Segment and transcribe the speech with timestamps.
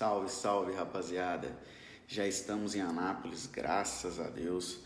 [0.00, 1.54] Salve, salve, rapaziada.
[2.08, 4.78] Já estamos em Anápolis, graças a Deus.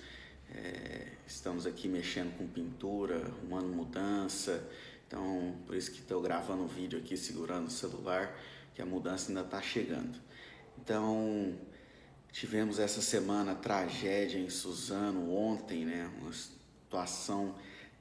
[0.52, 4.69] É, estamos aqui mexendo com pintura, arrumando mudança.
[5.06, 8.37] Então, por isso que estou gravando o vídeo aqui, segurando o celular,
[8.74, 10.19] que a mudança ainda está chegando.
[10.82, 11.57] Então,
[12.33, 16.11] tivemos essa semana tragédia em Suzano ontem, né?
[16.21, 17.55] Uma situação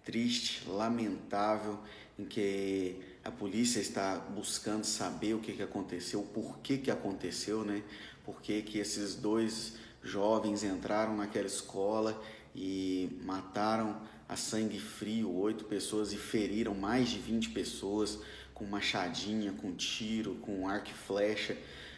[0.04, 1.79] triste, lamentável,
[2.17, 7.63] em que a polícia está buscando saber o que, que aconteceu, o porquê que aconteceu,
[7.63, 7.83] né?
[8.25, 12.21] Por que esses dois jovens entraram naquela escola
[12.55, 18.20] e mataram a sangue frio oito pessoas e feriram mais de 20 pessoas
[18.54, 21.57] com machadinha, com tiro, com arco e flecha.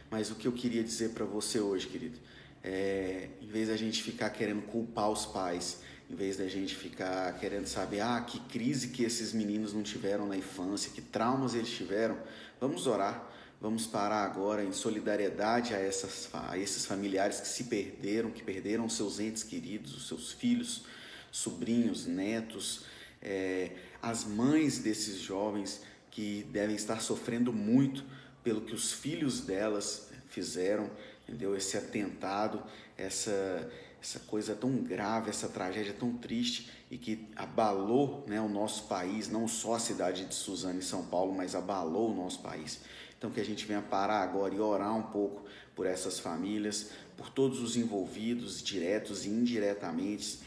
[0.09, 2.19] Mas o que eu queria dizer para você hoje, querido,
[2.63, 7.37] é, em vez da gente ficar querendo culpar os pais, em vez da gente ficar
[7.39, 11.69] querendo saber, ah, que crise que esses meninos não tiveram na infância, que traumas eles
[11.69, 12.17] tiveram,
[12.59, 18.29] vamos orar, vamos parar agora em solidariedade a, essas, a esses familiares que se perderam,
[18.29, 20.83] que perderam seus entes queridos, os seus filhos,
[21.31, 22.85] sobrinhos, netos,
[23.21, 28.05] é, as mães desses jovens que devem estar sofrendo muito
[28.43, 30.91] pelo que os filhos delas fizeram,
[31.27, 31.55] entendeu?
[31.55, 32.63] Esse atentado,
[32.97, 33.69] essa
[34.05, 39.27] essa coisa tão grave, essa tragédia tão triste e que abalou né, o nosso país,
[39.27, 42.81] não só a cidade de Suzano e São Paulo, mas abalou o nosso país.
[43.17, 45.43] Então que a gente venha parar agora e orar um pouco
[45.75, 50.39] por essas famílias, por todos os envolvidos, diretos e indiretamente,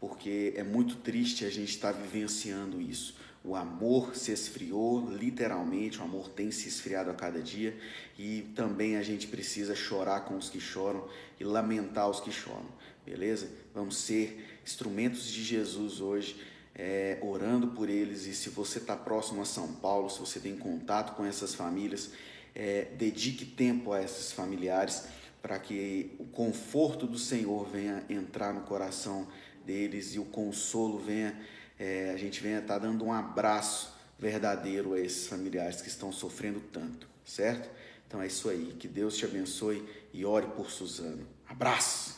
[0.00, 3.14] porque é muito triste a gente estar tá vivenciando isso.
[3.44, 7.76] O amor se esfriou, literalmente, o amor tem se esfriado a cada dia
[8.18, 11.06] e também a gente precisa chorar com os que choram
[11.38, 12.66] e lamentar os que choram,
[13.04, 13.50] beleza?
[13.74, 16.40] Vamos ser instrumentos de Jesus hoje,
[16.74, 18.24] é, orando por eles.
[18.24, 22.12] E se você está próximo a São Paulo, se você tem contato com essas famílias,
[22.54, 25.04] é, dedique tempo a esses familiares
[25.42, 29.28] para que o conforto do Senhor venha entrar no coração
[29.66, 31.38] deles e o consolo venha
[31.84, 36.10] é, a gente venha estar tá dando um abraço verdadeiro a esses familiares que estão
[36.10, 37.68] sofrendo tanto, certo?
[38.06, 38.74] Então é isso aí.
[38.78, 41.26] Que Deus te abençoe e ore por Suzano.
[41.46, 42.13] Abraço!